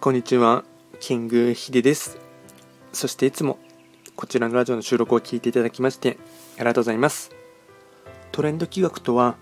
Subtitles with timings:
[0.00, 0.62] こんにちは、
[1.00, 2.20] キングヒデです。
[2.92, 3.58] そしていつも
[4.14, 6.18] こちらのラジオの収録を聞いていただきまして
[6.54, 7.32] ありがとうございます。
[8.30, 9.34] トレンド企画とは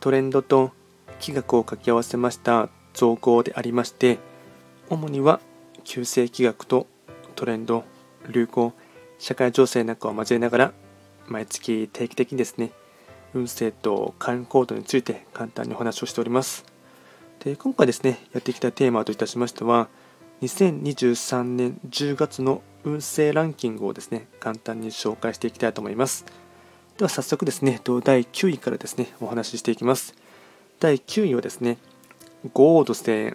[0.00, 0.70] トレンドと
[1.20, 4.18] 企画を掛け合わせました造語でありまして
[4.88, 5.38] 主には
[5.84, 6.86] 旧世企画と
[7.36, 7.84] トレンド、
[8.26, 8.72] 流行、
[9.18, 10.72] 社会情勢なんかを交えながら
[11.28, 12.72] 毎月定期的にですね
[13.34, 16.69] 運勢と関コードについて簡単にお話をしております。
[17.44, 19.88] で今回ですねやってきたテーマといたしましては
[20.42, 26.26] 2023年10月の運勢ランキングをですね簡単に紹介していきたいと思います。
[26.98, 30.14] では早速ですね第9位からですねお話ししていきます。
[30.80, 31.78] 第9位はですね
[32.52, 33.34] 豪土星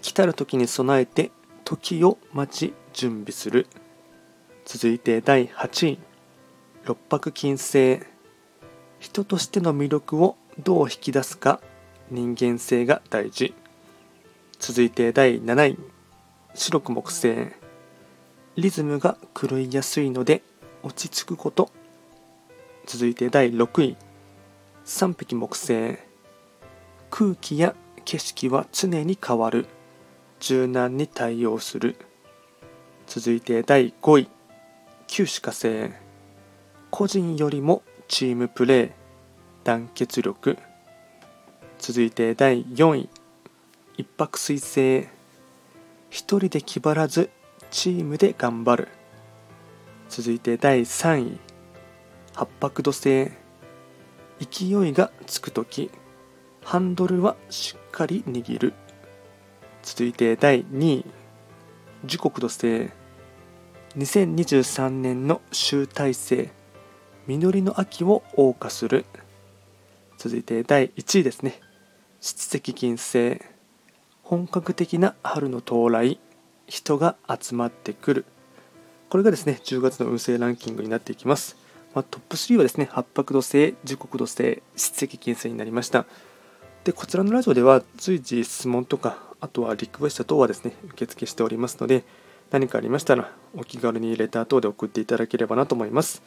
[0.00, 1.32] 来たる時に備えて
[1.64, 3.66] 時を待ち準備する。
[4.64, 5.98] 続いて第8位。
[6.84, 8.00] 六白金星
[9.00, 11.60] 人としての魅力をどう引き出すか。
[12.10, 13.54] 人間性が大事。
[14.58, 15.78] 続いて第7位。
[16.54, 17.34] 白く木星。
[18.56, 20.42] リズムが狂いやすいので
[20.82, 21.70] 落ち着くこと。
[22.86, 23.96] 続いて第6位。
[24.84, 25.98] 3匹木星。
[27.10, 29.66] 空気や景色は常に変わる。
[30.40, 31.96] 柔軟に対応する。
[33.06, 34.28] 続いて第5位。
[35.06, 35.90] 九死火星。
[36.90, 38.92] 個人よりもチームプレー。
[39.64, 40.58] 団結力。
[41.86, 43.10] 続いて第4位。
[43.98, 45.06] 一泊水星。
[46.08, 47.28] 一人で気張らず
[47.70, 48.88] チームで頑張る。
[50.08, 51.38] 続いて第3位。
[52.32, 53.32] 八白土星。
[54.40, 55.90] 勢いがつく時。
[56.62, 58.72] ハンドルはしっかり握る。
[59.82, 61.04] 続いて第2位。
[62.06, 62.88] 時刻土星。
[63.98, 66.50] 2023年の集大成。
[67.26, 69.04] 実りの秋を謳歌する。
[70.16, 71.60] 続いて第1位ですね。
[72.26, 73.38] 七石金星
[74.22, 76.18] 本格的な春の到来
[76.66, 78.24] 人が集まってくる。
[79.10, 81.54] これがですね10月の運勢ランキングになっていきます、
[81.94, 86.06] まあ、トップ3はですね八白土星時刻土星七石金星になりました。
[86.84, 92.04] でこちらのラジオでは随時質問とかあとはリクエスト等はですね受付しておりますので
[92.50, 96.22] 何かありましたらお気軽にレター等で送っていただければなと思います。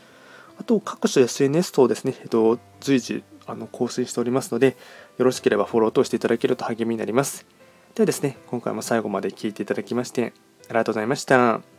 [0.59, 4.77] あと各種 SNS 等ですね、えっと、随時あの更新しておりますので、
[5.17, 7.45] よろしければフォローとしていただけると励みになります。
[7.95, 10.33] ではですね、今回も最後まで聴いていただきまして、
[10.65, 11.76] ありがとうございました。